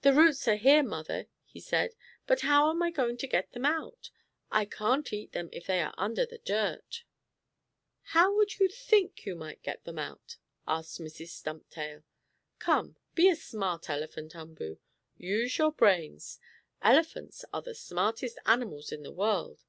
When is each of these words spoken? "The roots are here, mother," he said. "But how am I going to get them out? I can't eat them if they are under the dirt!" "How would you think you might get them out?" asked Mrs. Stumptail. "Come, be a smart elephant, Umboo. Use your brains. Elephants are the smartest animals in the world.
"The 0.00 0.14
roots 0.14 0.48
are 0.48 0.56
here, 0.56 0.82
mother," 0.82 1.26
he 1.44 1.60
said. 1.60 1.90
"But 2.26 2.40
how 2.40 2.70
am 2.70 2.82
I 2.82 2.90
going 2.90 3.18
to 3.18 3.26
get 3.26 3.52
them 3.52 3.66
out? 3.66 4.10
I 4.50 4.64
can't 4.64 5.12
eat 5.12 5.32
them 5.32 5.50
if 5.52 5.66
they 5.66 5.82
are 5.82 5.92
under 5.98 6.24
the 6.24 6.38
dirt!" 6.38 7.04
"How 8.00 8.34
would 8.34 8.58
you 8.58 8.68
think 8.70 9.26
you 9.26 9.34
might 9.34 9.62
get 9.62 9.84
them 9.84 9.98
out?" 9.98 10.38
asked 10.66 11.00
Mrs. 11.02 11.28
Stumptail. 11.38 12.02
"Come, 12.58 12.96
be 13.14 13.28
a 13.28 13.36
smart 13.36 13.90
elephant, 13.90 14.34
Umboo. 14.34 14.78
Use 15.18 15.58
your 15.58 15.72
brains. 15.72 16.40
Elephants 16.80 17.44
are 17.52 17.60
the 17.60 17.74
smartest 17.74 18.38
animals 18.46 18.90
in 18.90 19.02
the 19.02 19.12
world. 19.12 19.66